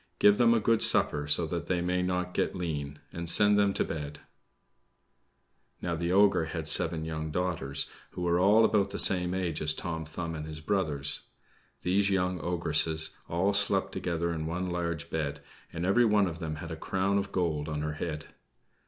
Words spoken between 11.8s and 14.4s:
These young ogresses all slept together